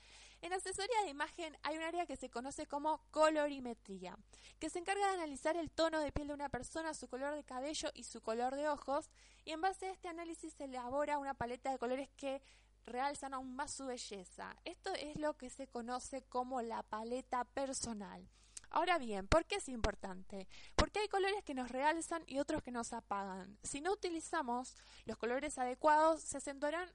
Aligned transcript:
En 0.42 0.52
asesoría 0.52 1.02
de 1.04 1.10
imagen 1.10 1.56
hay 1.62 1.76
un 1.76 1.82
área 1.82 2.04
que 2.04 2.16
se 2.16 2.28
conoce 2.28 2.66
como 2.66 3.00
colorimetría, 3.12 4.18
que 4.58 4.70
se 4.70 4.80
encarga 4.80 5.06
de 5.06 5.14
analizar 5.14 5.56
el 5.56 5.70
tono 5.70 6.00
de 6.00 6.10
piel 6.10 6.28
de 6.28 6.34
una 6.34 6.48
persona, 6.48 6.94
su 6.94 7.06
color 7.06 7.34
de 7.34 7.44
cabello 7.44 7.90
y 7.94 8.04
su 8.04 8.20
color 8.20 8.56
de 8.56 8.68
ojos, 8.68 9.10
y 9.44 9.52
en 9.52 9.60
base 9.60 9.86
a 9.86 9.92
este 9.92 10.08
análisis 10.08 10.52
se 10.54 10.64
elabora 10.64 11.18
una 11.18 11.34
paleta 11.34 11.70
de 11.70 11.78
colores 11.78 12.08
que 12.16 12.42
realzan 12.86 13.34
aún 13.34 13.54
más 13.54 13.72
su 13.72 13.86
belleza. 13.86 14.56
Esto 14.64 14.92
es 14.94 15.16
lo 15.16 15.36
que 15.36 15.48
se 15.48 15.68
conoce 15.68 16.22
como 16.22 16.60
la 16.60 16.82
paleta 16.82 17.44
personal. 17.44 18.28
Ahora 18.70 18.96
bien, 18.96 19.28
¿por 19.28 19.44
qué 19.44 19.56
es 19.56 19.68
importante? 19.68 20.48
Porque 20.76 21.00
hay 21.00 21.08
colores 21.08 21.44
que 21.44 21.54
nos 21.54 21.70
realzan 21.70 22.24
y 22.26 22.38
otros 22.38 22.62
que 22.62 22.70
nos 22.70 22.94
apagan. 22.94 23.58
Si 23.62 23.82
no 23.82 23.92
utilizamos 23.92 24.74
los 25.04 25.18
colores 25.18 25.58
adecuados, 25.58 26.22
se 26.22 26.38
acentuarán 26.38 26.90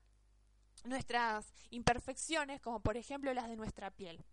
nuestras 0.87 1.53
imperfecciones, 1.69 2.61
como 2.61 2.79
por 2.81 2.97
ejemplo 2.97 3.33
las 3.33 3.47
de 3.47 3.55
nuestra 3.55 3.91
piel. 3.91 4.23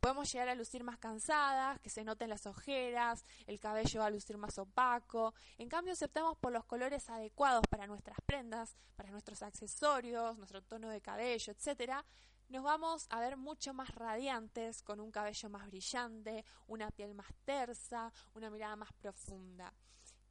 Podemos 0.00 0.32
llegar 0.32 0.48
a 0.48 0.56
lucir 0.56 0.82
más 0.82 0.98
cansadas, 0.98 1.78
que 1.78 1.88
se 1.88 2.02
noten 2.02 2.28
las 2.28 2.46
ojeras, 2.46 3.24
el 3.46 3.60
cabello 3.60 4.00
va 4.00 4.06
a 4.06 4.10
lucir 4.10 4.36
más 4.36 4.58
opaco. 4.58 5.32
En 5.58 5.68
cambio, 5.68 5.94
si 5.94 6.04
optamos 6.04 6.36
por 6.38 6.50
los 6.50 6.64
colores 6.64 7.08
adecuados 7.08 7.64
para 7.70 7.86
nuestras 7.86 8.18
prendas, 8.26 8.76
para 8.96 9.12
nuestros 9.12 9.44
accesorios, 9.44 10.36
nuestro 10.38 10.60
tono 10.60 10.88
de 10.88 11.00
cabello, 11.00 11.52
etcétera, 11.52 12.04
nos 12.48 12.64
vamos 12.64 13.06
a 13.10 13.20
ver 13.20 13.36
mucho 13.36 13.72
más 13.74 13.94
radiantes, 13.94 14.82
con 14.82 14.98
un 14.98 15.12
cabello 15.12 15.48
más 15.48 15.68
brillante, 15.68 16.44
una 16.66 16.90
piel 16.90 17.14
más 17.14 17.28
tersa, 17.44 18.12
una 18.34 18.50
mirada 18.50 18.74
más 18.74 18.92
profunda. 18.94 19.72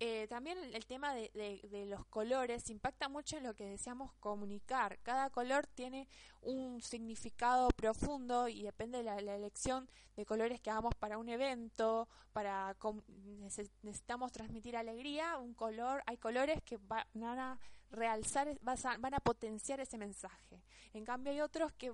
Eh, 0.03 0.25
también 0.28 0.57
el, 0.73 0.88
tema 0.88 1.13
de, 1.13 1.85
los 1.88 2.07
colores 2.07 2.72
impacta 2.72 3.07
mucho 3.07 3.38
en 3.38 3.44
lo 3.44 3.53
que 3.53 3.66
deseamos 3.66 4.12
comunicar. 4.13 4.97
Cada 5.03 5.29
color 5.29 5.67
tiene 5.67 6.07
un 6.41 6.81
significado 6.81 7.69
profundo 7.69 8.47
y 8.47 8.63
depende 8.63 8.97
de 8.97 9.03
la, 9.03 9.35
elección 9.35 9.88
de 10.16 10.25
colores 10.25 10.59
que 10.59 10.72
hagamos 10.72 10.95
para 10.95 11.19
un 11.19 11.29
evento, 11.29 12.09
para 12.34 12.75
necesitamos 13.13 14.31
transmitir 14.31 14.75
alegría, 14.75 15.38
un 15.38 15.53
color, 15.53 16.01
hay 16.07 16.17
colores 16.17 16.63
que 16.63 16.79
van 16.81 17.40
a 17.40 17.59
realzar, 17.91 18.57
van 18.63 19.13
a 19.13 19.19
potenciar 19.19 19.81
ese 19.81 20.00
mensaje. 20.00 20.63
En 20.94 21.06
cambio 21.06 21.31
hay 21.31 21.41
otros 21.41 21.73
que 21.73 21.94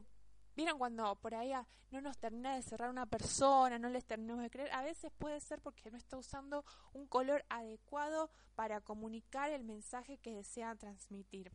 ¿Vieron 0.58 0.80
cuando 0.80 1.16
por 1.18 1.36
ahí 1.36 1.54
no 1.92 2.02
nos 2.02 2.18
termina 2.18 2.56
de 2.56 2.64
cerrar 2.64 2.90
una 2.90 3.06
persona, 3.06 3.78
no 3.78 3.90
les 3.90 4.06
terminamos 4.06 4.42
de 4.42 4.50
creer? 4.50 4.72
A 4.72 4.82
veces 4.82 5.12
puede 5.16 5.40
ser 5.40 5.62
porque 5.62 5.92
no 5.92 5.98
está 6.00 6.18
usando 6.18 6.66
un 6.94 7.06
color 7.06 7.46
adecuado 7.48 8.32
para 8.56 8.82
comunicar 8.82 9.52
el 9.52 9.64
mensaje 9.64 10.18
que 10.18 10.34
desea 10.34 10.76
transmitir. 10.76 11.52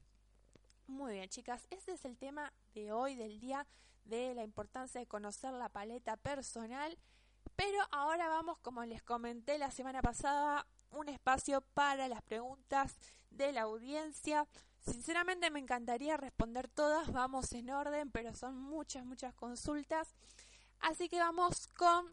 Muy 0.86 1.14
bien, 1.14 1.28
chicas, 1.28 1.66
este 1.70 1.94
es 1.94 2.04
el 2.04 2.16
tema 2.16 2.52
de 2.74 2.92
hoy, 2.92 3.16
del 3.16 3.40
día, 3.40 3.66
de 4.04 4.36
la 4.36 4.44
importancia 4.44 5.00
de 5.00 5.08
conocer 5.08 5.52
la 5.52 5.68
paleta 5.68 6.16
personal. 6.16 6.96
Pero 7.56 7.80
ahora 7.90 8.28
vamos, 8.28 8.60
como 8.60 8.84
les 8.84 9.02
comenté 9.02 9.58
la 9.58 9.72
semana 9.72 10.00
pasada, 10.00 10.64
un 10.90 11.08
espacio 11.08 11.60
para 11.74 12.06
las 12.06 12.22
preguntas 12.22 12.96
de 13.30 13.50
la 13.50 13.62
audiencia. 13.62 14.46
Sinceramente 14.84 15.50
me 15.50 15.60
encantaría 15.60 16.16
responder 16.16 16.68
todas, 16.68 17.12
vamos 17.12 17.52
en 17.52 17.70
orden, 17.70 18.10
pero 18.10 18.34
son 18.34 18.56
muchas, 18.56 19.04
muchas 19.04 19.32
consultas. 19.34 20.14
Así 20.80 21.08
que 21.08 21.20
vamos 21.20 21.68
con 21.68 22.12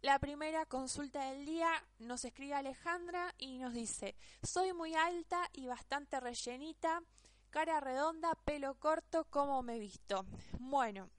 la 0.00 0.18
primera 0.18 0.64
consulta 0.64 1.30
del 1.30 1.44
día. 1.44 1.68
Nos 1.98 2.24
escribe 2.24 2.54
Alejandra 2.54 3.34
y 3.36 3.58
nos 3.58 3.74
dice, 3.74 4.16
soy 4.42 4.72
muy 4.72 4.94
alta 4.94 5.50
y 5.52 5.66
bastante 5.66 6.18
rellenita, 6.18 7.02
cara 7.50 7.80
redonda, 7.80 8.34
pelo 8.44 8.74
corto, 8.76 9.26
¿cómo 9.28 9.62
me 9.62 9.78
visto? 9.78 10.24
Bueno, 10.58 11.10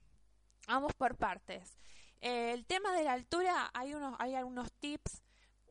vamos 0.66 0.94
por 0.94 1.16
partes. 1.16 1.78
Eh, 2.20 2.52
el 2.52 2.66
tema 2.66 2.92
de 2.92 3.04
la 3.04 3.12
altura, 3.12 3.70
hay, 3.72 3.94
unos, 3.94 4.16
hay 4.18 4.34
algunos 4.34 4.72
tips 4.72 5.22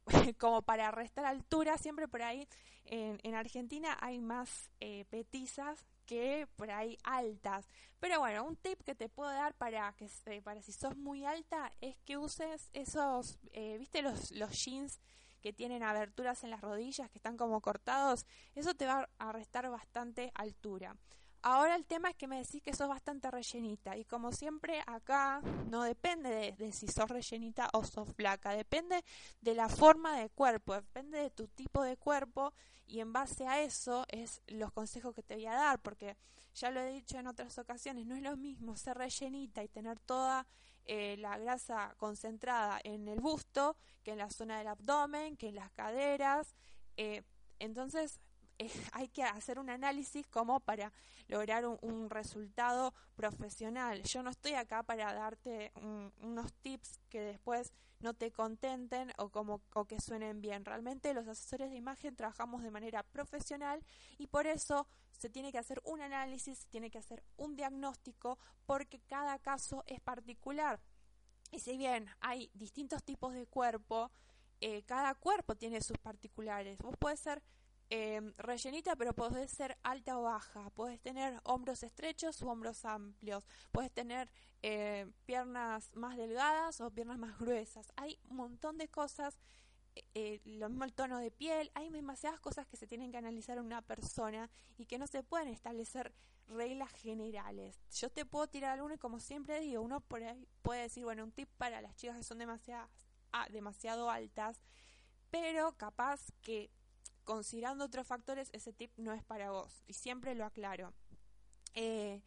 como 0.38 0.62
para 0.62 0.92
restar 0.92 1.26
altura, 1.26 1.78
siempre 1.78 2.08
por 2.08 2.22
ahí 2.22 2.48
en, 2.86 3.36
Argentina 3.36 3.98
hay 4.02 4.20
más 4.20 4.72
eh, 4.80 5.06
petizas 5.10 5.86
que 6.06 6.48
por 6.56 6.72
ahí 6.72 6.98
altas. 7.04 7.68
Pero 8.00 8.20
bueno, 8.20 8.46
un 8.46 8.56
tip 8.56 8.82
que 8.84 8.96
te 8.96 9.10
puedo 9.10 9.30
dar 9.30 9.54
para 9.56 9.94
que 9.94 10.08
para 10.42 10.62
si 10.62 10.72
sos 10.72 10.96
muy 10.96 11.26
alta 11.26 11.72
es 11.82 11.98
que 12.06 12.18
uses 12.18 12.70
esos, 12.74 13.38
eh, 13.52 13.78
viste 13.78 14.02
los, 14.02 14.32
los 14.32 14.52
jeans 14.52 15.00
que 15.42 15.54
tienen 15.54 15.84
aberturas 15.84 16.44
en 16.44 16.50
las 16.52 16.62
rodillas, 16.62 17.10
que 17.10 17.20
están 17.20 17.38
como 17.38 17.62
cortados, 17.62 18.26
eso 18.56 18.74
te 18.74 18.86
va 18.86 19.10
a 19.18 19.32
restar 19.32 19.70
bastante 19.70 20.32
altura. 20.34 20.96
Ahora 21.42 21.76
el 21.76 21.86
tema 21.86 22.10
es 22.10 22.16
que 22.16 22.28
me 22.28 22.40
decís 22.40 22.62
que 22.62 22.74
sos 22.74 22.90
bastante 22.90 23.30
rellenita 23.32 23.96
y 23.96 24.06
como 24.06 24.32
siempre 24.32 24.82
acá 24.86 25.42
no 25.70 25.84
depende 25.84 26.54
de, 26.58 26.72
si 26.72 26.88
sos 26.88 27.10
rellenita 27.10 27.70
o 27.74 27.84
sos 27.84 28.12
flaca, 28.16 28.52
depende 28.52 29.04
de 29.42 29.54
la 29.54 29.70
forma 29.70 30.18
de 30.20 30.30
cuerpo, 30.30 30.74
depende 30.74 31.20
de 31.20 31.30
tu 31.30 31.48
tipo 31.48 31.84
de 31.84 31.96
cuerpo 31.96 32.54
y 32.86 33.00
en 33.00 33.14
base 33.14 33.48
a 33.48 33.62
eso 33.62 34.06
es 34.10 34.42
los 34.48 34.72
consejos 34.72 35.14
que 35.14 35.24
te 35.24 35.36
voy 35.36 35.46
a 35.46 35.54
dar 35.54 35.80
porque 35.80 36.18
ya 36.54 36.72
lo 36.72 36.82
he 36.82 36.92
dicho 36.92 37.18
en 37.20 37.28
otras 37.28 37.58
ocasiones, 37.60 38.06
no 38.06 38.16
es 38.16 38.24
lo 38.24 38.36
mismo 38.36 38.76
ser 38.76 38.98
rellenita 38.98 39.64
y 39.64 39.68
tener 39.68 40.00
toda 40.00 40.48
eh, 40.86 41.18
la 41.18 41.38
grasa 41.38 41.94
concentrada 41.98 42.80
en 42.84 43.08
el 43.08 43.20
busto 43.20 43.78
que 44.04 44.12
en 44.12 44.18
la 44.18 44.30
zona 44.30 44.58
del 44.58 44.68
abdomen, 44.68 45.38
que 45.38 45.50
en 45.50 45.56
las 45.56 45.70
caderas. 45.72 46.56
Eh, 46.96 47.24
entonces 47.60 48.22
hay 48.94 49.08
que 49.10 49.24
hacer 49.24 49.60
un 49.60 49.70
análisis 49.70 50.26
como 50.28 50.60
para 50.60 50.92
lograr 51.28 51.66
un, 51.66 52.10
resultado 52.10 52.94
profesional. 53.16 54.02
Yo 54.04 54.24
no 54.24 54.30
estoy 54.30 54.54
acá 54.54 54.84
para 54.84 55.14
darte 55.14 55.72
unos 56.22 56.54
tips 56.62 57.00
que 57.10 57.22
después 57.22 57.74
no 58.00 58.14
te 58.14 58.32
contenten 58.32 59.12
o 59.18 59.30
como 59.30 59.62
o 59.74 59.86
que 59.86 60.00
suenen 60.00 60.42
bien. 60.42 60.66
Realmente 60.66 61.14
los 61.14 61.28
asesores 61.28 61.70
de 61.70 61.78
imagen 61.78 62.16
trabajamos 62.16 62.64
de 62.64 62.72
manera 62.72 63.04
profesional 63.04 63.84
y 64.18 64.28
por 64.28 64.48
eso 64.48 64.88
se 65.12 65.30
tiene 65.30 65.52
que 65.52 65.58
hacer 65.58 65.82
un 65.84 66.02
análisis, 66.02 66.60
se 66.60 66.68
tiene 66.68 66.90
que 66.90 67.00
hacer 67.00 67.24
un 67.38 67.56
diagnóstico 67.56 68.38
porque 68.66 69.00
cada 69.08 69.38
caso 69.40 69.84
es 69.88 70.00
particular. 70.00 70.80
Y 71.52 71.60
si 71.60 71.78
bien 71.78 72.08
hay 72.20 72.50
distintos 72.54 73.04
tipos 73.04 73.34
de 73.34 73.48
cuerpo, 73.48 74.12
eh, 74.60 74.84
cada 74.84 75.14
cuerpo 75.16 75.56
tiene 75.56 75.82
sus 75.82 75.98
particulares. 75.98 76.78
Vos 76.80 76.96
puedes 77.00 77.20
ser 77.20 77.42
eh, 77.90 78.22
rellenita, 78.38 78.96
pero 78.96 79.14
podés 79.14 79.52
ser 79.52 79.78
alta 79.84 80.18
o 80.18 80.24
baja. 80.24 80.70
Puedes 80.72 81.00
tener 81.02 81.40
hombros 81.44 81.84
estrechos 81.84 82.42
o 82.42 82.48
hombros 82.50 82.84
amplios. 82.86 83.44
Puedes 83.72 83.92
tener 83.92 84.30
eh, 84.62 85.10
piernas 85.26 85.96
más 85.96 86.18
delgadas 86.18 86.82
o 86.82 86.92
piernas 86.92 87.18
más 87.18 87.38
gruesas. 87.40 87.92
Hay 87.96 88.20
un 88.30 88.38
montón 88.38 88.78
de 88.78 88.88
cosas. 88.90 89.40
Eh, 90.14 90.42
lo 90.46 90.70
mismo 90.70 90.84
el 90.84 90.94
tono 90.94 91.18
de 91.20 91.32
piel. 91.32 91.72
Hay 91.76 91.90
demasiadas 91.90 92.40
cosas 92.40 92.68
que 92.68 92.78
se 92.78 92.88
tienen 92.88 93.12
que 93.12 93.18
analizar 93.18 93.58
en 93.58 93.66
una 93.66 93.82
persona 93.82 94.50
y 94.78 94.86
que 94.86 94.98
no 94.98 95.08
se 95.08 95.24
pueden 95.24 95.48
establecer 95.48 96.14
reglas 96.48 96.92
generales. 96.92 97.80
Yo 97.92 98.10
te 98.10 98.26
puedo 98.26 98.48
tirar 98.48 98.72
alguno 98.72 98.96
y 98.96 98.98
como 98.98 99.20
siempre 99.20 99.60
digo, 99.60 99.82
uno 99.82 100.02
por 100.02 100.24
ahí 100.24 100.48
puede 100.62 100.84
decir, 100.84 101.04
bueno, 101.04 101.24
un 101.24 101.32
tip 101.32 101.50
para 101.58 101.82
las 101.82 101.96
chicas 101.96 102.18
que 102.18 102.24
son 102.24 102.38
demasiadas, 102.38 102.90
ah, 103.32 103.48
demasiado 103.50 104.10
altas, 104.10 104.62
pero 105.30 105.74
capaz 105.78 106.32
que 106.42 106.72
considerando 107.28 107.84
otros 107.84 108.08
factores, 108.08 108.50
ese 108.54 108.72
tip 108.72 108.90
no 108.96 109.12
es 109.12 109.22
para 109.22 109.52
vos. 109.52 109.84
Y 109.86 109.94
siempre 109.94 110.34
lo 110.34 110.46
aclaro. 110.46 110.94
Eh, 111.76 112.24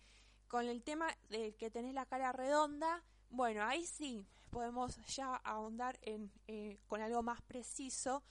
con 0.46 0.66
el 0.66 0.82
tema 0.82 1.08
de 1.30 1.54
que 1.54 1.70
tenés 1.70 1.94
la 1.94 2.04
cara 2.04 2.32
redonda, 2.32 3.02
bueno, 3.30 3.64
ahí 3.64 3.86
sí 3.86 4.26
podemos 4.50 4.98
ya 5.06 5.36
ahondar 5.36 5.98
en, 6.02 6.30
eh, 6.48 6.78
con 6.86 7.00
algo 7.00 7.22
más 7.22 7.40
preciso. 7.40 8.22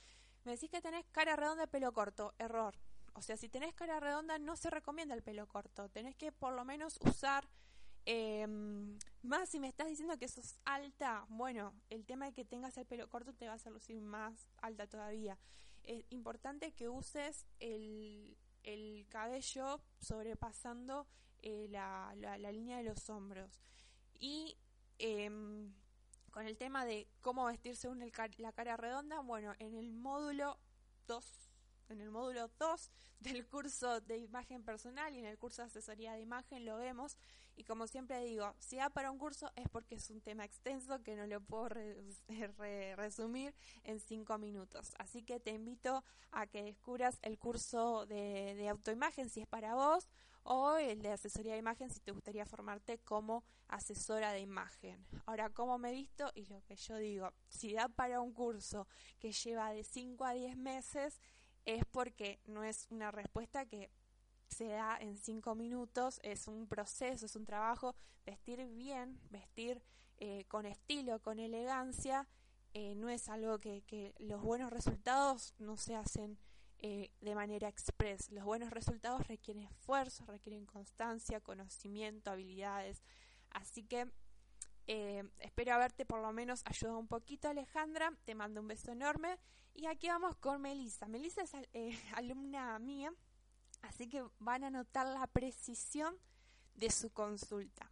Me 0.44 0.52
decís 0.52 0.70
que 0.70 0.80
tenés 0.80 1.04
cara 1.10 1.34
redonda 1.34 1.66
pelo 1.66 1.92
corto. 1.92 2.34
Error. 2.38 2.78
O 3.14 3.22
sea, 3.22 3.36
si 3.36 3.48
tenés 3.48 3.74
cara 3.74 3.98
redonda 3.98 4.38
no 4.38 4.54
se 4.54 4.70
recomienda 4.70 5.16
el 5.16 5.24
pelo 5.24 5.48
corto. 5.48 5.88
Tenés 5.88 6.14
que 6.14 6.30
por 6.30 6.52
lo 6.54 6.64
menos 6.64 6.98
usar... 7.02 7.48
Em, 8.06 8.98
más 9.22 9.50
si 9.50 9.60
me 9.60 9.68
estás 9.68 9.86
diciendo 9.86 10.16
que 10.16 10.26
sos 10.26 10.58
alta, 10.64 11.26
bueno, 11.28 11.74
el 11.90 12.06
tema 12.06 12.24
de 12.24 12.32
que 12.32 12.46
tengas 12.46 12.78
el 12.78 12.86
pelo 12.86 13.08
corto 13.10 13.34
te 13.34 13.46
va 13.46 13.52
a 13.52 13.56
hacer 13.56 13.72
lucir 13.72 14.00
más 14.00 14.48
alta 14.62 14.86
todavía 14.86 15.38
es 15.84 16.04
importante 16.10 16.72
que 16.72 16.88
uses 16.88 17.46
el, 17.58 18.36
el 18.62 19.06
cabello 19.08 19.80
sobrepasando 20.00 21.06
eh, 21.42 21.68
la, 21.70 22.14
la, 22.16 22.52
línea 22.52 22.78
de 22.78 22.84
los 22.84 23.08
hombros. 23.08 23.62
Y 24.18 24.56
em, 24.98 25.72
con 26.30 26.46
el 26.46 26.56
tema 26.56 26.84
de 26.84 27.08
cómo 27.20 27.46
vestirse 27.46 27.82
según 27.82 28.00
la 28.38 28.52
cara 28.52 28.76
redonda, 28.76 29.20
bueno, 29.20 29.54
en 29.58 29.74
el 29.74 29.90
módulo 29.90 30.58
2 31.06 31.49
en 31.90 32.00
el 32.00 32.10
módulo 32.10 32.48
2 32.58 32.90
del 33.20 33.46
curso 33.46 34.00
de 34.00 34.18
imagen 34.18 34.62
personal 34.62 35.14
y 35.14 35.18
en 35.18 35.26
el 35.26 35.38
curso 35.38 35.62
de 35.62 35.66
asesoría 35.66 36.14
de 36.14 36.20
imagen 36.20 36.64
lo 36.64 36.78
vemos 36.78 37.16
y 37.56 37.64
como 37.64 37.86
siempre 37.86 38.24
digo, 38.24 38.54
si 38.58 38.76
va 38.76 38.88
para 38.88 39.10
un 39.10 39.18
curso 39.18 39.50
es 39.56 39.68
porque 39.68 39.96
es 39.96 40.08
un 40.10 40.20
tema 40.20 40.44
extenso 40.44 41.02
que 41.02 41.16
no 41.16 41.26
lo 41.26 41.40
puedo 41.40 41.68
resumir 42.96 43.54
en 43.84 44.00
cinco 44.00 44.38
minutos. 44.38 44.94
Así 44.98 45.22
que 45.22 45.40
te 45.40 45.50
invito 45.50 46.02
a 46.32 46.46
que 46.46 46.62
descubras 46.62 47.18
el 47.22 47.38
curso 47.38 48.06
de, 48.06 48.54
de 48.54 48.68
autoimagen 48.68 49.28
si 49.28 49.42
es 49.42 49.46
para 49.46 49.74
vos 49.74 50.08
o 50.42 50.76
el 50.76 51.02
de 51.02 51.12
asesoría 51.12 51.52
de 51.52 51.58
imagen 51.58 51.90
si 51.90 52.00
te 52.00 52.12
gustaría 52.12 52.46
formarte 52.46 52.98
como 52.98 53.44
asesora 53.68 54.32
de 54.32 54.40
imagen. 54.40 55.04
Ahora, 55.26 55.50
¿cómo 55.50 55.78
me 55.78 55.90
he 55.90 55.92
visto? 55.92 56.30
Y 56.34 56.46
lo 56.46 56.62
que 56.62 56.76
yo 56.76 56.96
digo, 56.96 57.32
si 57.48 57.74
da 57.74 57.88
para 57.88 58.20
un 58.20 58.32
curso 58.32 58.86
que 59.18 59.32
lleva 59.32 59.72
de 59.72 59.84
5 59.84 60.24
a 60.24 60.32
10 60.32 60.56
meses, 60.56 61.20
es 61.64 61.84
porque 61.90 62.40
no 62.46 62.64
es 62.64 62.86
una 62.90 63.10
respuesta 63.10 63.66
que 63.66 63.90
se 64.48 64.68
da 64.68 64.98
en 65.00 65.16
cinco 65.16 65.54
minutos, 65.54 66.20
es 66.22 66.48
un 66.48 66.66
proceso, 66.66 67.26
es 67.26 67.36
un 67.36 67.46
trabajo, 67.46 67.94
vestir 68.26 68.64
bien, 68.66 69.20
vestir 69.30 69.82
eh, 70.18 70.44
con 70.48 70.66
estilo, 70.66 71.20
con 71.20 71.38
elegancia, 71.38 72.28
eh, 72.72 72.94
no 72.94 73.08
es 73.08 73.28
algo 73.28 73.58
que, 73.58 74.14
los 74.18 74.42
buenos 74.42 74.70
resultados 74.70 75.54
no 75.58 75.76
se 75.76 75.96
hacen 75.96 76.38
eh, 76.78 77.10
de 77.20 77.34
manera 77.34 77.68
express. 77.68 78.30
Los 78.30 78.44
buenos 78.44 78.70
resultados 78.70 79.26
requieren 79.26 79.64
esfuerzo, 79.64 80.24
requieren 80.26 80.66
constancia, 80.66 81.40
conocimiento, 81.40 82.30
habilidades. 82.30 83.02
Así 83.50 83.82
que 83.82 84.08
espero 85.38 85.74
haberte 85.74 86.04
por 86.04 86.20
lo 86.20 86.32
menos 86.32 86.62
ayudado 86.66 86.98
un 86.98 87.06
poquito, 87.06 87.48
Alejandra. 87.48 88.12
Te 88.24 88.34
mando 88.34 88.60
un 88.60 88.68
beso 88.68 88.90
enorme 88.90 89.38
y 89.74 89.86
aquí 89.86 90.08
vamos 90.08 90.36
con 90.36 90.60
Melissa. 90.60 91.06
Melissa 91.06 91.42
es 91.42 91.54
eh, 91.72 91.98
alumna 92.14 92.78
mía, 92.78 93.12
así 93.82 94.08
que 94.08 94.24
van 94.38 94.64
a 94.64 94.70
notar 94.70 95.06
la 95.06 95.26
precisión 95.26 96.16
de 96.74 96.90
su 96.90 97.10
consulta. 97.10 97.90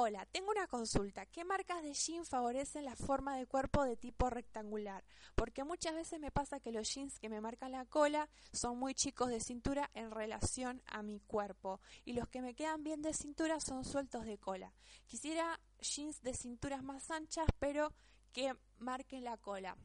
Hola, 0.00 0.26
tengo 0.26 0.52
una 0.52 0.68
consulta. 0.68 1.26
¿Qué 1.26 1.44
marcas 1.44 1.82
de 1.82 1.92
jean 1.92 2.24
favorecen 2.24 2.84
la 2.84 2.94
forma 2.94 3.36
de 3.36 3.46
cuerpo 3.46 3.82
de 3.82 3.96
tipo 3.96 4.30
rectangular? 4.30 5.04
Porque 5.34 5.64
muchas 5.64 5.92
veces 5.92 6.20
me 6.20 6.30
pasa 6.30 6.60
que 6.60 6.70
los 6.70 6.94
jeans 6.94 7.18
que 7.18 7.28
me 7.28 7.40
marcan 7.40 7.72
la 7.72 7.84
cola 7.84 8.28
son 8.52 8.78
muy 8.78 8.94
chicos 8.94 9.28
de 9.28 9.40
cintura 9.40 9.90
en 9.94 10.12
relación 10.12 10.80
a 10.86 11.02
mi 11.02 11.18
cuerpo 11.18 11.80
y 12.04 12.12
los 12.12 12.28
que 12.28 12.42
me 12.42 12.54
quedan 12.54 12.84
bien 12.84 13.02
de 13.02 13.12
cintura 13.12 13.58
son 13.58 13.84
sueltos 13.84 14.24
de 14.24 14.38
cola. 14.38 14.72
Quisiera 15.08 15.58
jeans 15.80 16.22
de 16.22 16.32
cinturas 16.32 16.84
más 16.84 17.10
anchas 17.10 17.48
pero 17.58 17.92
que 18.32 18.54
marquen 18.76 19.24
la 19.24 19.36
cola. 19.36 19.76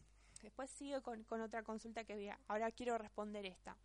Después 0.44 0.70
sigo 0.70 1.02
con, 1.02 1.26
otra 1.42 1.64
consulta 1.64 2.04
que 2.04 2.14
había. 2.14 2.40
Ahora 2.48 2.70
quiero 2.70 3.00
responder 3.00 3.48
esta. 3.48 3.80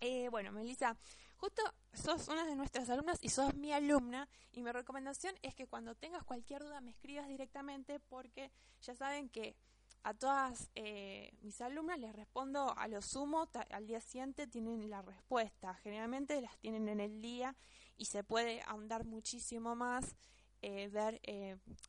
Eh, 0.00 0.28
bueno, 0.28 0.52
Melissa, 0.52 0.96
justo 1.40 1.62
sos 1.94 2.28
una 2.28 2.44
de 2.44 2.54
nuestras 2.54 2.90
alumnas 2.90 3.18
y 3.22 3.30
sos 3.30 3.54
mi 3.54 3.72
alumna 3.72 4.28
y 4.52 4.62
mi 4.62 4.70
recomendación 4.70 5.34
es 5.40 5.54
que 5.54 5.66
cuando 5.66 5.94
tengas 5.94 6.22
cualquier 6.22 6.62
duda 6.62 6.82
me 6.82 6.90
escribas 6.90 7.28
directamente 7.28 7.98
porque 7.98 8.52
ya 8.82 8.94
saben 8.94 9.30
que 9.30 9.56
a 10.02 10.12
todas 10.12 10.70
eh, 10.74 11.32
mis 11.40 11.60
alumnas 11.62 11.98
les 11.98 12.14
respondo 12.14 12.76
a 12.76 12.88
lo 12.88 13.00
sumo, 13.00 13.48
al 13.70 13.86
día 13.86 14.00
siguiente 14.00 14.46
tienen 14.46 14.90
la 14.90 15.00
respuesta, 15.00 15.74
generalmente 15.76 16.40
las 16.42 16.58
tienen 16.58 16.88
en 16.88 17.00
el 17.00 17.22
día 17.22 17.56
y 17.96 18.04
se 18.04 18.22
puede 18.22 18.62
ahondar 18.66 19.04
muchísimo 19.04 19.74
más, 19.74 20.16
eh, 20.62 20.88
ver, 20.88 21.20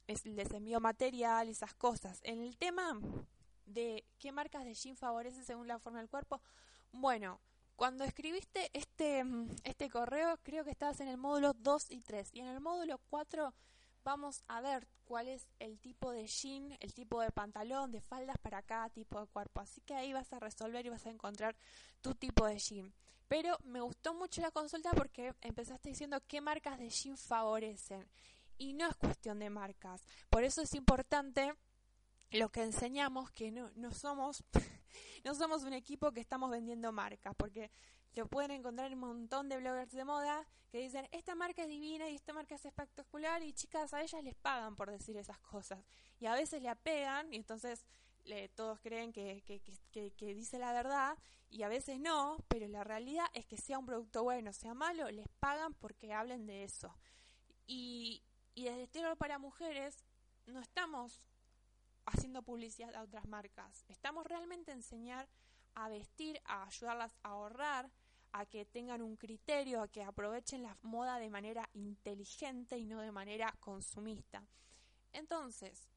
les 0.08 0.52
envío 0.52 0.80
material, 0.80 1.50
esas 1.50 1.74
cosas. 1.74 2.20
En 2.24 2.42
el 2.42 2.58
tema 2.58 3.00
de 3.66 4.06
qué 4.18 4.32
marcas 4.32 4.66
de 4.66 4.74
jean 4.74 4.98
favorece 4.98 5.44
según 5.44 5.68
la 5.68 5.80
forma 5.80 6.00
del 6.00 6.10
cuerpo. 6.10 6.42
Bueno, 6.92 7.40
cuando 7.82 8.04
escribiste 8.04 8.70
este, 8.74 9.26
este 9.64 9.90
correo, 9.90 10.38
creo 10.44 10.64
que 10.64 10.70
estabas 10.70 11.00
en 11.00 11.08
el 11.08 11.18
módulo 11.18 11.54
2 11.56 11.90
y 11.90 12.02
3. 12.02 12.30
Y 12.32 12.42
en 12.42 12.46
el 12.46 12.62
módulo 12.62 13.00
4 13.10 13.56
vamos 14.04 14.44
a 14.48 14.62
ver 14.62 14.88
cuál 15.04 15.28
es 15.28 15.48
el 15.58 15.80
tipo 15.80 16.12
de 16.12 16.28
jean, 16.28 16.78
el 16.80 16.94
tipo 16.94 17.22
de 17.22 17.32
pantalón, 17.32 17.92
de 17.92 18.00
faldas 18.00 18.38
para 18.38 18.62
cada 18.62 18.88
tipo 18.92 19.20
de 19.20 19.26
cuerpo. 19.26 19.62
Así 19.62 19.82
que 19.82 19.96
ahí 19.96 20.14
vas 20.14 20.32
a 20.32 20.38
resolver 20.38 20.86
y 20.86 20.90
vas 20.90 21.08
a 21.08 21.10
encontrar 21.10 21.56
tu 22.02 22.14
tipo 22.14 22.46
de 22.46 22.60
jean. 22.60 22.94
Pero 23.28 23.58
me 23.64 23.82
gustó 23.82 24.14
mucho 24.14 24.42
la 24.42 24.52
consulta 24.52 24.92
porque 24.92 25.34
empezaste 25.42 25.90
diciendo 25.90 26.22
qué 26.28 26.40
marcas 26.40 26.78
de 26.78 26.92
jean 26.92 27.18
favorecen. 27.18 28.08
Y 28.60 28.74
no 28.74 28.88
es 28.88 28.96
cuestión 28.96 29.40
de 29.40 29.50
marcas. 29.50 30.06
Por 30.30 30.44
eso 30.44 30.62
es 30.62 30.76
importante 30.76 31.52
lo 32.30 32.50
que 32.50 32.62
enseñamos 32.62 33.32
que 33.32 33.50
no, 33.50 33.72
no 33.74 33.92
somos 33.92 34.44
no 35.24 35.36
somos 35.36 35.64
un 35.64 35.74
equipo 35.74 36.12
que 36.12 36.20
estamos 36.20 36.50
vendiendo 36.52 36.92
marcas, 36.92 37.34
porque 37.36 37.72
lo 38.14 38.28
pueden 38.28 38.52
encontrar 38.52 38.88
en 38.88 38.94
un 38.94 39.00
montón 39.00 39.50
de 39.50 39.58
bloggers 39.58 39.94
de 39.94 40.04
moda 40.04 40.48
que 40.70 40.80
dicen, 40.80 41.08
esta 41.12 41.36
marca 41.36 41.64
es 41.64 41.70
divina 41.70 42.10
y 42.10 42.16
esta 42.16 42.34
marca 42.34 42.56
es 42.56 42.66
espectacular 42.66 43.42
y 43.44 43.54
chicas, 43.54 43.94
a 43.94 44.02
ellas 44.02 44.24
les 44.24 44.36
pagan 44.36 44.76
por 44.76 44.92
decir 44.92 45.16
esas 45.18 45.40
cosas. 45.40 45.84
Y 46.20 46.26
a 46.26 46.34
veces 46.34 46.62
le 46.62 46.70
apegan 46.70 47.32
y 47.34 47.38
entonces 47.38 47.86
todos 48.56 48.80
creen 48.80 49.12
que, 49.12 49.42
que, 49.44 49.62
que, 49.92 50.12
que, 50.12 50.36
dice 50.36 50.60
la 50.60 50.74
verdad 50.74 51.18
y 51.50 51.64
a 51.64 51.70
veces 51.70 52.00
no, 52.00 52.38
pero 52.48 52.68
la 52.68 52.84
realidad 52.84 53.26
es 53.34 53.46
que 53.46 53.58
sea 53.58 53.80
un 53.80 53.86
producto 53.86 54.24
bueno, 54.24 54.54
sea 54.54 54.74
malo, 54.74 55.10
les 55.10 55.28
pagan 55.40 55.74
porque 55.74 56.14
hablen 56.14 56.46
de 56.46 56.64
eso. 56.64 56.96
Y, 57.66 58.24
y 58.54 58.66
desde 58.66 58.84
Estero 58.84 59.16
para 59.16 59.40
Mujeres 59.40 60.06
no 60.46 60.62
estamos 60.62 61.20
haciendo 62.14 62.44
publicidad 62.44 62.96
a 62.96 63.04
otras 63.04 63.28
marcas. 63.28 63.86
Estamos 63.88 64.26
realmente 64.26 64.72
enseñar 64.72 65.28
a 65.76 65.90
vestir, 65.90 66.42
a 66.46 66.66
ayudarlas 66.66 67.18
a 67.24 67.30
ahorrar, 67.30 67.92
a 68.34 68.46
que 68.46 68.66
tengan 68.66 69.02
un 69.02 69.18
criterio, 69.18 69.82
a 69.82 69.88
que 69.88 70.04
aprovechen 70.04 70.64
la 70.64 70.78
moda 70.82 71.20
de 71.20 71.30
manera 71.30 71.70
inteligente 71.74 72.78
y 72.78 72.86
no 72.86 73.02
de 73.02 73.12
manera 73.12 73.54
consumista. 73.60 74.48
Entonces, 75.12 75.90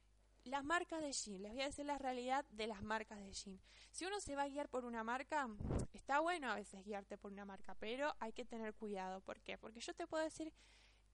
las 0.44 0.64
marcas 0.64 1.00
de 1.00 1.12
jean, 1.12 1.42
les 1.42 1.52
voy 1.52 1.62
a 1.62 1.66
decir 1.66 1.86
la 1.86 1.98
realidad 1.98 2.44
de 2.50 2.66
las 2.66 2.82
marcas 2.82 3.18
de 3.20 3.32
jean. 3.32 3.60
Si 3.92 4.04
uno 4.04 4.20
se 4.20 4.36
va 4.36 4.42
a 4.42 4.48
guiar 4.48 4.68
por 4.68 4.84
una 4.84 5.04
marca, 5.04 5.48
está 5.92 6.20
bueno 6.20 6.50
a 6.50 6.56
veces 6.56 6.84
guiarte 6.84 7.16
por 7.16 7.32
una 7.32 7.44
marca, 7.44 7.74
pero 7.78 8.14
hay 8.18 8.32
que 8.32 8.44
tener 8.44 8.74
cuidado. 8.74 9.20
¿Por 9.20 9.40
qué? 9.40 9.56
Porque 9.56 9.80
yo 9.80 9.94
te 9.94 10.06
puedo 10.06 10.22
decir, 10.22 10.52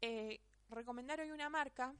eh, 0.00 0.40
recomendar 0.68 1.20
hoy 1.20 1.30
una 1.30 1.48
marca 1.48 1.94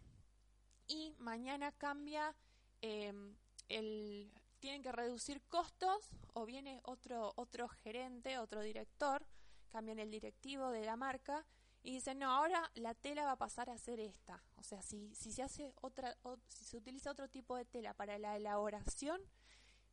y 0.89 1.15
mañana 1.19 1.73
cambia 1.73 2.35
Em, 2.83 3.37
el, 3.69 4.33
tienen 4.59 4.83
que 4.83 4.93
reducir 4.93 5.43
costos 5.49 6.11
o 6.35 6.45
viene 6.45 6.81
otro, 6.85 7.33
otro 7.37 7.69
gerente, 7.69 8.39
otro 8.39 8.61
director, 8.61 9.27
cambian 9.71 9.99
el 9.99 10.11
directivo 10.11 10.71
de 10.71 10.85
la 10.85 10.97
marca 10.97 11.47
y 11.83 11.93
dicen, 11.93 12.19
no, 12.19 12.31
ahora 12.31 12.71
la 12.75 12.95
tela 12.95 13.25
va 13.25 13.33
a 13.33 13.37
pasar 13.37 13.71
a 13.71 13.79
ser 13.79 14.01
esta. 14.01 14.43
O 14.57 14.63
sea, 14.63 14.83
si, 14.83 15.15
si 15.15 15.33
se 15.33 15.43
hace 15.43 15.73
otra, 15.81 16.17
si 16.47 16.65
se 16.65 16.77
utiliza 16.77 17.11
otro 17.11 17.29
tipo 17.29 17.57
de 17.57 17.65
tela 17.65 17.95
para 17.95 18.19
la 18.19 18.37
elaboración, 18.37 19.21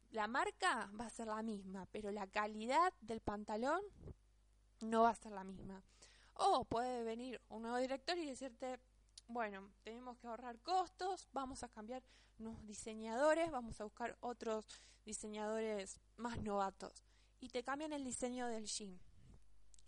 la 0.09 0.27
marca 0.27 0.89
va 0.99 1.05
a 1.05 1.09
ser 1.09 1.27
la 1.27 1.41
misma, 1.41 1.85
pero 1.91 2.11
la 2.11 2.27
calidad 2.27 2.93
del 3.01 3.21
pantalón 3.21 3.81
no 4.81 5.03
va 5.03 5.11
a 5.11 5.15
ser 5.15 5.31
la 5.31 5.43
misma. 5.43 5.83
O 6.33 6.65
puede 6.65 7.03
venir 7.03 7.41
un 7.49 7.63
nuevo 7.63 7.77
director 7.77 8.17
y 8.17 8.25
decirte, 8.25 8.79
bueno, 9.27 9.71
tenemos 9.83 10.17
que 10.17 10.27
ahorrar 10.27 10.59
costos, 10.59 11.27
vamos 11.33 11.63
a 11.63 11.69
cambiar 11.69 12.03
unos 12.39 12.65
diseñadores, 12.65 13.51
vamos 13.51 13.79
a 13.81 13.83
buscar 13.83 14.17
otros 14.21 14.65
diseñadores 15.05 15.99
más 16.15 16.41
novatos. 16.41 17.03
Y 17.39 17.49
te 17.49 17.63
cambian 17.63 17.93
el 17.93 18.03
diseño 18.03 18.47
del 18.47 18.65
jean. 18.65 18.99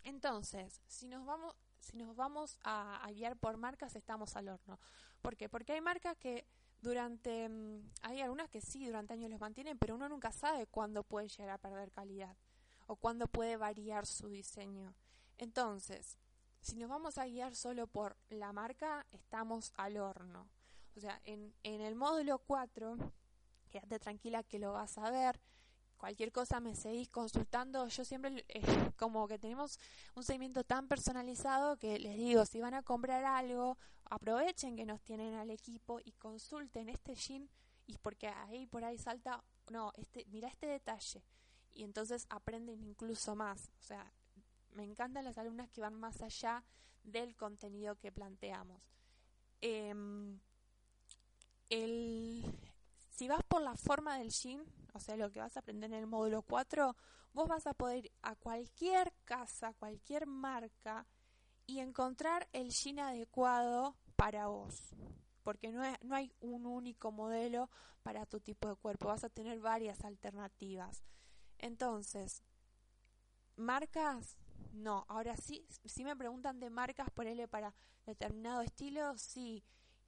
Entonces, 0.02 0.80
si 0.86 1.08
nos 1.08 1.24
vamos, 1.26 1.54
si 1.78 1.96
nos 1.96 2.14
vamos 2.14 2.58
a, 2.62 3.06
guiar 3.12 3.36
por 3.36 3.56
marcas, 3.56 3.96
estamos 3.96 4.36
al 4.36 4.48
horno. 4.48 4.78
¿Por 5.20 5.36
qué? 5.36 5.48
Porque 5.48 5.72
hay 5.72 5.80
marcas 5.80 6.16
que 6.16 6.46
durante, 6.80 7.48
mm, 7.48 7.90
hay 8.02 8.20
algunas 8.20 8.48
que 8.48 8.60
sí, 8.60 8.86
durante 8.86 9.14
años 9.14 9.30
los 9.30 9.40
mantienen, 9.40 9.78
pero 9.78 9.94
uno 9.94 10.08
nunca 10.08 10.32
sabe 10.32 10.66
cuándo 10.66 11.02
puede 11.02 11.28
llegar 11.28 11.50
a 11.50 11.58
perder 11.58 11.90
calidad 11.90 12.36
o 12.86 12.96
cuándo 12.96 13.26
puede 13.26 13.56
variar 13.56 14.06
su 14.06 14.28
diseño. 14.28 14.94
Entonces, 15.38 16.18
si 16.60 16.76
nos 16.76 16.88
vamos 16.88 17.18
a 17.18 17.26
guiar 17.26 17.54
solo 17.54 17.86
por 17.86 18.16
la 18.28 18.52
marca, 18.52 19.06
estamos 19.12 19.72
al 19.76 19.96
horno. 19.96 20.48
O 20.96 21.00
sea, 21.00 21.20
en, 21.24 21.54
en 21.62 21.80
el 21.80 21.94
módulo 21.94 22.38
4, 22.38 22.96
quédate 23.70 23.98
tranquila 23.98 24.42
que 24.42 24.58
lo 24.58 24.72
vas 24.72 24.98
a 24.98 25.10
ver. 25.10 25.40
Cualquier 25.96 26.32
cosa 26.32 26.60
me 26.60 26.74
seguís 26.74 27.08
consultando. 27.10 27.86
Yo 27.88 28.04
siempre, 28.04 28.44
eh, 28.48 28.62
como 28.96 29.28
que 29.28 29.38
tenemos 29.38 29.78
un 30.14 30.24
seguimiento 30.24 30.64
tan 30.64 30.88
personalizado 30.88 31.76
que 31.76 31.98
les 31.98 32.16
digo, 32.16 32.44
si 32.46 32.60
van 32.60 32.74
a 32.74 32.82
comprar 32.82 33.24
algo, 33.24 33.78
aprovechen 34.04 34.76
que 34.76 34.86
nos 34.86 35.02
tienen 35.02 35.34
al 35.34 35.50
equipo 35.50 36.00
y 36.04 36.12
consulten 36.12 36.88
este 36.88 37.14
jean. 37.14 37.48
Y 37.86 37.98
porque 37.98 38.28
ahí 38.28 38.66
por 38.66 38.84
ahí 38.84 38.98
salta, 38.98 39.42
no, 39.70 39.92
este, 39.96 40.24
mira 40.26 40.48
este 40.48 40.66
detalle. 40.66 41.22
Y 41.72 41.84
entonces 41.84 42.26
aprenden 42.30 42.82
incluso 42.82 43.36
más. 43.36 43.70
O 43.78 43.82
sea, 43.82 44.12
me 44.72 44.84
encantan 44.84 45.24
las 45.24 45.38
alumnas 45.38 45.70
que 45.70 45.80
van 45.80 45.94
más 45.94 46.22
allá 46.22 46.64
del 47.02 47.36
contenido 47.36 47.96
que 47.96 48.12
planteamos. 48.12 48.82
Em, 49.60 50.38
si 53.10 53.28
vas 53.28 53.42
por 53.44 53.62
la 53.62 53.76
forma 53.76 54.18
del 54.18 54.30
jean, 54.30 54.64
o 54.94 55.00
sea, 55.00 55.16
lo 55.16 55.30
que 55.30 55.40
vas 55.40 55.56
a 55.56 55.60
aprender 55.60 55.92
en 55.92 55.98
el 55.98 56.06
módulo 56.06 56.42
4, 56.42 56.96
vos 57.32 57.48
vas 57.48 57.66
a 57.66 57.74
poder 57.74 58.06
ir 58.06 58.12
a 58.22 58.34
cualquier 58.34 59.12
casa, 59.24 59.74
cualquier 59.74 60.26
marca 60.26 61.06
y 61.66 61.78
encontrar 61.80 62.48
el 62.52 62.70
jean 62.70 62.98
adecuado 62.98 63.96
para 64.16 64.48
vos. 64.48 64.94
Porque 65.42 65.70
no, 65.70 65.82
no 66.02 66.14
hay 66.14 66.32
un 66.40 66.66
único 66.66 67.12
modelo 67.12 67.70
para 68.02 68.26
tu 68.26 68.40
tipo 68.40 68.68
de 68.68 68.76
cuerpo, 68.76 69.08
vas 69.08 69.24
a 69.24 69.28
tener 69.28 69.60
varias 69.60 70.04
alternativas. 70.04 71.02
Entonces, 71.58 72.42
marcas 73.56 74.36
no, 74.72 75.04
ahora 75.08 75.36
sí, 75.36 75.64
si 75.84 76.04
me 76.04 76.16
preguntan 76.16 76.60
de 76.60 76.70
marcas, 76.70 77.10
ponerle 77.10 77.48
para 77.48 77.74
determinado 78.06 78.62
estilo, 78.62 79.16
sí. 79.18 79.64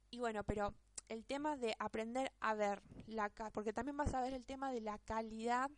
Y 0.09 0.19
bueno, 0.19 0.43
pero 0.43 0.73
el 1.09 1.25
tema 1.25 1.57
de 1.57 1.75
aprender 1.79 2.31
a 2.39 2.53
ver 2.53 2.81
la 3.07 3.29
porque 3.53 3.73
también 3.73 3.97
vas 3.97 4.13
a 4.13 4.21
ver 4.21 4.33
el 4.33 4.45
tema 4.45 4.71
de 4.71 4.81
la 4.81 4.97
calidad 4.99 5.69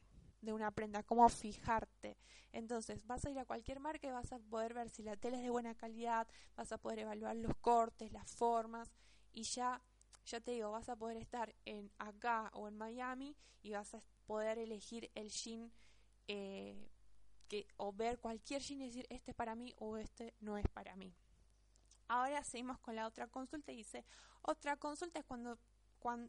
de 0.42 0.54
una 0.54 0.72
prenda, 0.72 1.04
cómo 1.04 1.28
fijarte. 1.30 2.18
Entonces, 2.52 3.06
vas 3.06 3.26
a 3.26 3.30
ir 3.30 3.40
a 3.40 3.46
cualquier 3.46 3.80
marca 3.80 4.08
y 4.08 4.12
vas 4.12 4.32
a 4.32 4.40
poder 4.40 4.74
ver 4.74 4.90
si 4.90 5.04
la 5.04 5.18
tela 5.18 5.38
es 5.38 5.44
de 5.44 5.50
buena 5.50 5.76
calidad, 5.76 6.28
vas 6.56 6.72
a 6.72 6.78
poder 6.78 7.00
evaluar 7.00 7.36
los 7.36 7.56
cortes, 7.58 8.12
las 8.12 8.32
formas 8.32 8.92
y 9.34 9.44
ya 9.44 9.82
ya 10.26 10.42
te 10.42 10.52
digo, 10.52 10.72
vas 10.72 10.90
a 10.90 10.96
poder 10.96 11.18
estar 11.18 11.56
en 11.66 11.92
acá 12.00 12.50
o 12.54 12.68
en 12.68 12.78
Miami 12.78 13.36
y 13.62 13.72
vas 13.72 13.94
a 13.94 14.00
poder 14.26 14.58
elegir 14.58 15.12
el 15.14 15.30
jean 15.30 15.72
eh, 16.28 16.90
que 17.46 17.68
o 17.78 17.94
ver 17.94 18.20
cualquier 18.20 18.62
jean 18.62 18.82
y 18.82 18.88
decir 18.88 19.06
este 19.10 19.32
es 19.32 19.38
para 19.38 19.56
mí 19.56 19.74
o 19.78 19.98
este 19.98 20.34
no 20.40 20.58
es 20.58 20.68
para 20.70 20.96
mí. 20.96 21.14
Ahora 22.08 22.44
seguimos 22.44 22.80
con 22.80 22.96
la 22.96 23.08
otra 23.08 23.28
consulta 23.28 23.72
y 23.72 23.78
dice, 23.78 24.06
otra 24.42 24.78
consulta 24.78 25.20
es 25.20 25.26
cuando, 25.26 25.58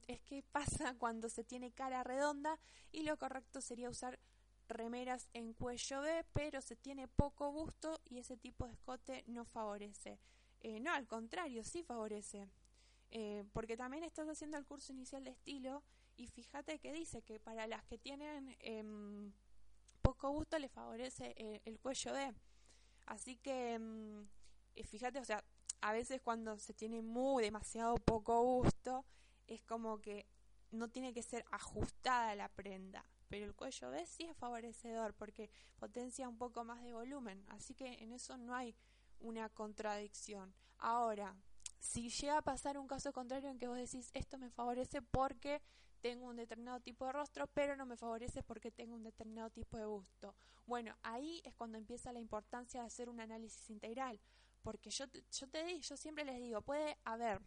es 0.06 0.20
que 0.22 0.42
pasa 0.42 0.94
cuando 0.98 1.28
se 1.28 1.44
tiene 1.44 1.72
cara 1.72 2.02
redonda 2.02 2.58
y 2.92 3.02
lo 3.02 3.16
correcto 3.18 3.60
sería 3.60 3.90
usar 3.90 4.18
remeras 4.68 5.28
en 5.32 5.52
cuello 5.52 6.00
B, 6.00 6.24
pero 6.32 6.60
se 6.60 6.76
tiene 6.76 7.08
poco 7.08 7.52
busto 7.52 8.00
y 8.04 8.18
ese 8.18 8.36
tipo 8.36 8.66
de 8.66 8.72
escote 8.72 9.24
no 9.26 9.44
favorece. 9.44 10.18
Eh, 10.60 10.80
no, 10.80 10.92
al 10.92 11.06
contrario, 11.06 11.62
sí 11.62 11.82
favorece. 11.82 12.48
Eh, 13.10 13.44
porque 13.52 13.76
también 13.76 14.02
estás 14.02 14.28
haciendo 14.28 14.56
el 14.56 14.66
curso 14.66 14.92
inicial 14.92 15.22
de 15.22 15.30
estilo 15.30 15.84
y 16.16 16.26
fíjate 16.26 16.80
que 16.80 16.92
dice 16.92 17.22
que 17.22 17.38
para 17.38 17.66
las 17.66 17.84
que 17.84 17.98
tienen 17.98 18.56
em, 18.60 19.32
poco 20.06 20.30
gusto 20.30 20.56
le 20.60 20.68
favorece 20.68 21.34
eh, 21.36 21.60
el 21.64 21.80
cuello 21.80 22.12
D. 22.12 22.32
Así 23.06 23.36
que 23.38 23.76
mm, 23.76 24.28
eh, 24.76 24.84
fíjate, 24.84 25.18
o 25.18 25.24
sea, 25.24 25.44
a 25.80 25.92
veces 25.92 26.20
cuando 26.22 26.58
se 26.58 26.74
tiene 26.74 27.02
muy 27.02 27.42
demasiado 27.42 27.96
poco 27.96 28.40
gusto, 28.40 29.04
es 29.48 29.62
como 29.62 30.00
que 30.00 30.26
no 30.70 30.88
tiene 30.88 31.12
que 31.12 31.24
ser 31.24 31.44
ajustada 31.50 32.36
la 32.36 32.48
prenda. 32.48 33.04
Pero 33.28 33.46
el 33.46 33.56
cuello 33.56 33.90
B 33.90 34.06
sí 34.06 34.24
es 34.26 34.36
favorecedor 34.36 35.12
porque 35.14 35.50
potencia 35.76 36.28
un 36.28 36.38
poco 36.38 36.62
más 36.62 36.84
de 36.84 36.92
volumen. 36.92 37.44
Así 37.48 37.74
que 37.74 37.94
en 37.94 38.12
eso 38.12 38.36
no 38.36 38.54
hay 38.54 38.76
una 39.18 39.48
contradicción. 39.48 40.54
Ahora, 40.78 41.34
si 41.80 42.10
llega 42.10 42.38
a 42.38 42.42
pasar 42.42 42.78
un 42.78 42.86
caso 42.86 43.12
contrario 43.12 43.50
en 43.50 43.58
que 43.58 43.66
vos 43.66 43.76
decís 43.76 44.10
esto 44.14 44.38
me 44.38 44.50
favorece 44.50 45.02
porque 45.02 45.62
tengo 45.96 46.26
un 46.26 46.36
determinado 46.36 46.80
tipo 46.80 47.06
de 47.06 47.12
rostro, 47.12 47.46
pero 47.48 47.76
no 47.76 47.86
me 47.86 47.96
favorece 47.96 48.42
porque 48.42 48.70
tengo 48.70 48.94
un 48.94 49.02
determinado 49.02 49.50
tipo 49.50 49.76
de 49.76 49.86
gusto. 49.86 50.34
Bueno, 50.66 50.96
ahí 51.02 51.40
es 51.44 51.54
cuando 51.54 51.78
empieza 51.78 52.12
la 52.12 52.20
importancia 52.20 52.80
de 52.80 52.86
hacer 52.86 53.08
un 53.08 53.20
análisis 53.20 53.70
integral, 53.70 54.20
porque 54.62 54.90
yo, 54.90 55.06
yo 55.32 55.48
te 55.48 55.80
yo 55.80 55.96
siempre 55.96 56.24
les 56.24 56.40
digo, 56.40 56.60
puede 56.62 56.98
haber 57.04 57.40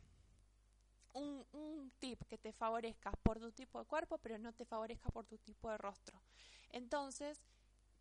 un, 1.13 1.45
un 1.51 1.91
tip 1.99 2.21
que 2.27 2.37
te 2.37 2.53
favorezca 2.53 3.11
por 3.23 3.39
tu 3.39 3.51
tipo 3.51 3.79
de 3.79 3.85
cuerpo, 3.85 4.17
pero 4.19 4.37
no 4.37 4.53
te 4.53 4.65
favorezca 4.65 5.09
por 5.09 5.25
tu 5.25 5.37
tipo 5.37 5.69
de 5.69 5.77
rostro. 5.77 6.21
Entonces, 6.69 7.41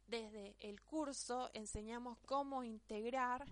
desde 0.07 0.57
el 0.61 0.81
curso 0.83 1.50
enseñamos 1.52 2.19
cómo 2.25 2.64
integrar 2.64 3.47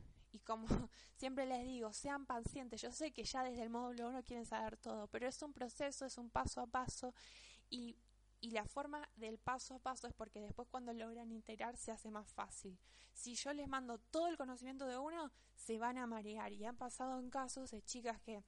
como 0.47 0.67
siempre 1.17 1.47
les 1.47 1.65
digo, 1.65 1.93
sean 1.93 2.25
pacientes. 2.25 2.81
Yo 2.81 2.93
sé 2.93 3.13
que 3.13 3.25
ya 3.25 3.43
desde 3.43 3.63
el 3.63 3.71
módulo 3.71 4.09
1 4.09 4.23
quieren 4.23 4.47
saber 4.47 4.77
todo, 4.77 5.09
pero 5.09 5.27
es 5.27 5.43
un 5.43 5.53
proceso, 5.53 6.07
es 6.07 6.17
un 6.17 6.31
paso 6.31 6.61
a 6.63 6.67
paso 6.67 7.13
y, 7.69 7.99
y 8.41 8.53
la 8.53 8.65
forma 8.65 9.07
del 9.17 9.39
paso 9.39 9.75
a 9.75 9.79
paso 9.79 10.07
es 10.07 10.15
porque 10.15 10.41
después 10.41 10.69
cuando 10.71 10.93
logran 10.93 11.33
integrar 11.33 11.77
se 11.77 11.93
hace 11.93 12.11
más 12.11 12.33
fácil. 12.33 12.79
Si 13.13 13.35
yo 13.35 13.53
les 13.53 13.69
mando 13.69 13.99
todo 13.99 14.29
el 14.29 14.37
conocimiento 14.37 14.87
de 14.87 14.99
uno, 14.99 15.33
se 15.55 15.79
van 15.79 15.99
a 15.99 16.07
marear 16.07 16.53
y 16.53 16.65
han 16.65 16.77
pasado 16.77 17.19
en 17.19 17.31
casos 17.31 17.71
de 17.71 17.83
chicas 17.83 18.21
que 18.21 18.43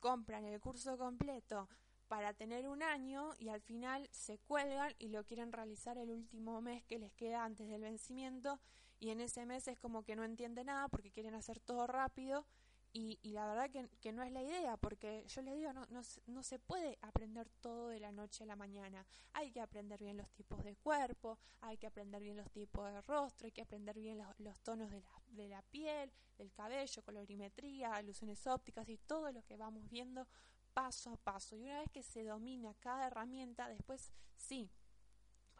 compran 0.00 0.44
el 0.44 0.58
curso 0.60 0.96
completo 0.96 1.68
para 2.08 2.32
tener 2.32 2.66
un 2.66 2.82
año 2.82 3.34
y 3.38 3.50
al 3.50 3.60
final 3.60 4.08
se 4.10 4.38
cuelgan 4.38 4.92
y 4.98 5.10
lo 5.10 5.24
quieren 5.24 5.52
realizar 5.52 5.96
el 5.96 6.10
último 6.10 6.60
mes 6.60 6.82
que 6.84 6.98
les 6.98 7.12
queda 7.12 7.44
antes 7.44 7.68
del 7.68 7.82
vencimiento 7.82 8.58
y 9.00 9.10
en 9.10 9.20
ese 9.20 9.46
mes 9.46 9.66
es 9.66 9.78
como 9.78 10.04
que 10.04 10.14
no 10.14 10.24
entiende 10.24 10.62
nada 10.62 10.88
porque 10.88 11.10
quieren 11.10 11.34
hacer 11.34 11.58
todo 11.58 11.86
rápido 11.86 12.46
y, 12.92 13.18
y 13.22 13.32
la 13.32 13.46
verdad 13.46 13.70
que, 13.70 13.88
que, 14.00 14.12
no 14.12 14.22
es 14.22 14.32
la 14.32 14.42
idea 14.42 14.76
porque 14.76 15.24
yo 15.28 15.42
les 15.42 15.54
digo, 15.54 15.72
no, 15.72 15.86
no, 15.90 16.02
no, 16.26 16.42
se 16.42 16.58
puede 16.58 16.98
aprender 17.02 17.48
todo 17.60 17.88
de 17.88 18.00
la 18.00 18.10
noche 18.10 18.42
a 18.42 18.46
la 18.46 18.56
mañana, 18.56 19.06
hay 19.32 19.52
que 19.52 19.60
aprender 19.60 20.00
bien 20.00 20.16
los 20.16 20.28
tipos 20.32 20.64
de 20.64 20.74
cuerpo, 20.76 21.38
hay 21.60 21.78
que 21.78 21.86
aprender 21.86 22.20
bien 22.20 22.36
los 22.36 22.50
tipos 22.50 22.92
de 22.92 23.00
rostro, 23.02 23.46
hay 23.46 23.52
que 23.52 23.62
aprender 23.62 23.96
bien 23.96 24.18
los, 24.18 24.28
los 24.40 24.60
tonos 24.60 24.90
de 24.90 25.00
la, 25.00 25.22
de 25.28 25.48
la 25.48 25.62
piel, 25.62 26.12
del 26.36 26.52
cabello, 26.52 27.02
colorimetría, 27.04 27.94
alusiones 27.94 28.44
ópticas 28.48 28.88
y 28.88 28.98
todo 28.98 29.30
lo 29.30 29.44
que 29.44 29.56
vamos 29.56 29.88
viendo 29.88 30.26
paso 30.74 31.10
a 31.10 31.16
paso. 31.16 31.54
Y 31.56 31.62
una 31.62 31.78
vez 31.78 31.90
que 31.92 32.02
se 32.02 32.24
domina 32.24 32.74
cada 32.80 33.06
herramienta, 33.06 33.68
después 33.68 34.12
sí, 34.36 34.68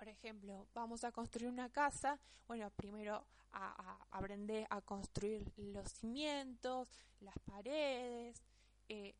por 0.00 0.08
ejemplo, 0.08 0.66
vamos 0.72 1.04
a 1.04 1.12
construir 1.12 1.50
una 1.50 1.68
casa, 1.68 2.18
bueno, 2.48 2.70
primero 2.70 3.26
a, 3.52 3.98
aprender 4.10 4.66
a 4.70 4.80
construir 4.80 5.52
los 5.58 5.92
cimientos, 5.92 6.88
las 7.20 7.38
paredes, 7.40 8.42
eh, 8.88 9.14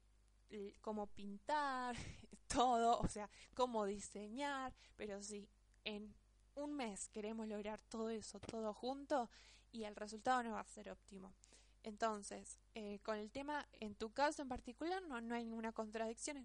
cómo 0.80 1.06
pintar, 1.08 1.94
todo, 2.48 2.98
o 2.98 3.08
sea, 3.08 3.28
cómo 3.52 3.84
diseñar, 3.84 4.72
pero 4.96 5.22
si 5.22 5.46
en 5.84 6.14
un 6.54 6.72
mes 6.72 7.10
queremos 7.10 7.46
lograr 7.46 7.78
todo 7.82 8.08
eso, 8.08 8.40
todo 8.40 8.72
junto, 8.72 9.28
y 9.72 9.84
el 9.84 9.94
resultado 9.94 10.42
no 10.42 10.52
va 10.52 10.60
a 10.60 10.64
ser 10.64 10.90
óptimo. 10.90 11.34
Entonces, 11.82 12.58
eh, 12.74 13.00
con 13.00 13.18
el 13.18 13.30
tema, 13.30 13.68
en 13.80 13.96
tu 13.96 14.14
caso 14.14 14.40
en 14.40 14.48
particular, 14.48 15.02
no, 15.02 15.20
no 15.20 15.34
hay 15.34 15.44
ninguna 15.44 15.72
contradicción 15.72 16.42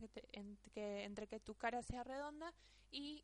entre 0.73 1.27
que 1.27 1.39
tu 1.39 1.55
cara 1.55 1.81
sea 1.83 2.03
redonda 2.03 2.53
y 2.91 3.23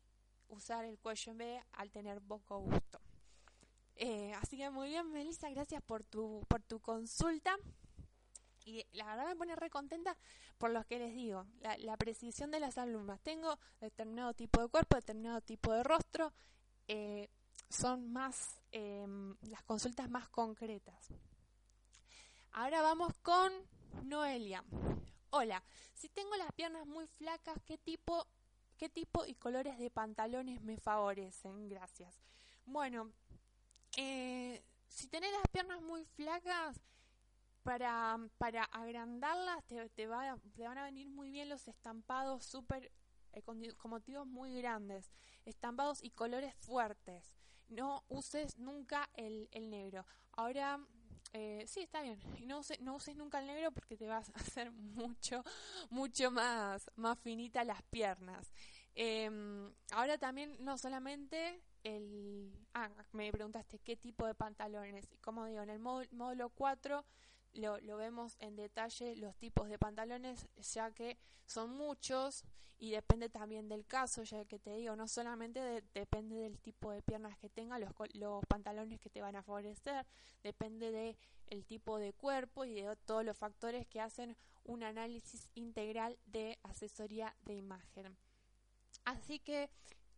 usar 0.54 0.84
el 0.84 0.98
cuello 0.98 1.32
en 1.32 1.38
B 1.38 1.62
al 1.72 1.90
tener 1.90 2.20
poco 2.20 2.58
gusto. 2.58 3.00
Eh, 3.96 4.32
así 4.34 4.56
que 4.56 4.70
muy 4.70 4.88
bien, 4.88 5.10
Melissa, 5.12 5.50
gracias 5.50 5.82
por 5.82 6.04
tu, 6.04 6.44
por 6.48 6.62
tu 6.62 6.80
consulta. 6.80 7.56
Y 8.64 8.86
la 8.92 9.06
verdad 9.06 9.26
me 9.26 9.36
pone 9.36 9.56
re 9.56 9.70
contenta 9.70 10.16
por 10.58 10.70
lo 10.70 10.84
que 10.84 10.98
les 10.98 11.14
digo, 11.14 11.46
la, 11.60 11.96
precisión 11.96 12.50
de 12.50 12.60
las 12.60 12.78
alumnas. 12.78 13.20
Tengo 13.20 13.58
determinado 13.80 14.32
tipo 14.34 14.60
de 14.60 14.68
cuerpo, 14.68 14.96
determinado 14.96 15.40
tipo 15.40 15.72
de 15.72 15.82
rostro, 15.82 16.32
eh, 16.86 17.28
son 17.68 18.12
más 18.12 18.60
em, 18.70 19.36
las 19.42 19.62
consultas 19.64 20.08
más 20.08 20.28
concretas. 20.28 21.08
Ahora 22.52 22.82
vamos 22.82 23.12
con 23.22 23.52
Noelia. 24.04 24.62
Hola, 25.30 25.64
si 25.94 26.08
tengo 26.10 26.36
las 26.36 26.52
piernas 26.52 26.86
muy 26.86 27.06
flacas, 27.06 27.58
¿qué 27.64 27.78
tipo, 27.78 28.26
qué 28.82 28.88
tipo 28.88 29.24
y 29.24 29.36
colores 29.36 29.78
de 29.78 29.90
pantalones 29.90 30.60
me 30.60 30.76
favorecen? 30.76 31.68
Gracias. 31.68 32.20
Bueno, 32.66 33.12
eh, 33.96 34.60
si 34.88 35.06
tenés 35.06 35.30
las 35.30 35.46
piernas 35.52 35.80
muy 35.80 36.04
flacas, 36.04 36.80
para, 37.62 38.18
para 38.38 38.64
agrandarlas 38.64 39.62
te, 39.68 39.88
te, 39.90 40.08
va, 40.08 40.36
te 40.56 40.66
van 40.66 40.78
a 40.78 40.84
venir 40.86 41.08
muy 41.08 41.30
bien 41.30 41.48
los 41.48 41.68
estampados 41.68 42.44
súper 42.44 42.90
eh, 43.34 43.42
con, 43.42 43.62
motivos 43.84 44.26
muy 44.26 44.60
grandes, 44.60 45.12
estampados 45.44 46.02
y 46.02 46.10
colores 46.10 46.52
fuertes. 46.56 47.36
No 47.68 48.02
uses 48.08 48.58
nunca 48.58 49.08
el, 49.14 49.48
el 49.52 49.70
negro. 49.70 50.04
Ahora, 50.32 50.84
eh, 51.32 51.64
sí, 51.66 51.80
está 51.80 52.02
bien. 52.02 52.18
Y 52.38 52.46
no, 52.46 52.60
no 52.80 52.94
uses 52.96 53.16
nunca 53.16 53.40
el 53.40 53.46
negro 53.46 53.72
porque 53.72 53.96
te 53.96 54.06
vas 54.06 54.30
a 54.30 54.32
hacer 54.38 54.70
mucho, 54.70 55.42
mucho 55.90 56.30
más, 56.30 56.90
más 56.96 57.18
finita 57.18 57.64
las 57.64 57.82
piernas. 57.84 58.52
Em, 58.94 59.72
ahora 59.92 60.18
también, 60.18 60.56
no 60.60 60.76
solamente 60.78 61.62
el... 61.82 62.52
Ah, 62.74 62.90
me 63.12 63.32
preguntaste 63.32 63.78
qué 63.78 63.96
tipo 63.96 64.26
de 64.26 64.34
pantalones. 64.34 65.08
Como 65.20 65.46
digo, 65.46 65.62
en 65.62 65.70
el 65.70 65.78
módulo 65.78 66.50
4 66.50 67.04
lo, 67.54 67.96
vemos 67.96 68.36
en 68.40 68.56
detalle 68.56 69.16
los 69.16 69.36
tipos 69.36 69.68
de 69.68 69.78
pantalones, 69.78 70.46
ya 70.72 70.90
que 70.90 71.18
son 71.46 71.70
muchos 71.70 72.44
y 72.78 72.90
depende 72.90 73.28
también 73.28 73.68
del 73.68 73.86
caso, 73.86 74.22
ya 74.24 74.44
que 74.44 74.58
te 74.58 74.74
digo, 74.74 74.96
no 74.96 75.06
solamente 75.06 75.84
depende 75.94 76.36
del 76.36 76.58
tipo 76.58 76.90
de 76.90 77.02
piernas 77.02 77.36
que 77.38 77.48
tenga, 77.48 77.78
los, 77.78 77.90
los 78.14 78.44
pantalones 78.46 79.00
que 79.00 79.10
te 79.10 79.20
van 79.20 79.36
a 79.36 79.42
favorecer, 79.42 80.06
depende 80.42 80.90
del 80.90 81.16
el 81.48 81.64
tipo 81.66 81.98
de 81.98 82.14
cuerpo 82.14 82.64
y 82.64 82.72
de 82.72 82.96
todos 83.04 83.24
los 83.24 83.36
factores 83.36 83.86
que 83.86 84.00
hacen 84.00 84.36
un 84.64 84.82
análisis 84.82 85.48
integral 85.54 86.18
de 86.24 86.58
asesoría 86.62 87.34
de 87.44 87.54
imagen. 87.54 88.16
Así 89.04 89.38
que 89.38 89.68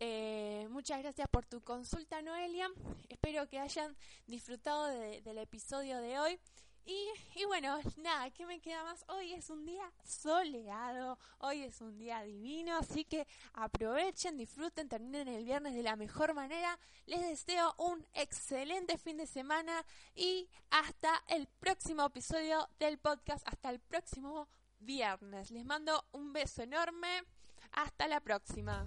eh, 0.01 0.67
muchas 0.71 1.01
gracias 1.01 1.29
por 1.29 1.45
tu 1.47 1.61
consulta, 1.61 2.23
Noelia. 2.23 2.69
Espero 3.09 3.49
que 3.49 3.59
hayan 3.59 3.97
disfrutado 4.27 4.87
del 4.87 5.39
episodio 5.39 6.01
de 6.01 6.19
hoy. 6.19 6.39
Y, 6.87 7.45
bueno, 7.47 7.79
nada, 7.97 8.31
¿qué 8.31 8.45
me 8.45 8.61
queda 8.61 8.85
más? 8.85 9.05
Hoy 9.09 9.33
es 9.33 9.49
un 9.49 9.65
día 9.65 9.91
soleado, 10.05 11.19
hoy 11.39 11.63
es 11.63 11.81
un 11.81 11.97
día 11.97 12.23
divino, 12.23 12.77
así 12.77 13.05
que 13.05 13.27
aprovechen, 13.55 14.37
disfruten, 14.37 14.89
terminen 14.89 15.29
el 15.29 15.45
viernes 15.45 15.75
de 15.75 15.83
la 15.83 15.97
mejor 15.97 16.35
manera. 16.35 16.79
Les 17.07 17.23
deseo 17.23 17.75
un 17.79 18.07
excelente 18.13 18.99
fin 18.99 19.17
de 19.17 19.27
semana 19.27 19.85
y 20.15 20.49
hasta 20.71 21.25
el 21.29 21.47
próximo 21.47 22.05
episodio 22.05 22.69
del 22.79 22.99
podcast, 22.99 23.47
hasta 23.49 23.71
el 23.71 23.81
próximo 23.81 24.49
viernes. 24.79 25.51
Les 25.51 25.65
mando 25.65 26.05
un 26.13 26.35
beso 26.35 26.63
enorme, 26.63 27.23
hasta 27.73 28.09
la 28.09 28.21
próxima. 28.21 28.87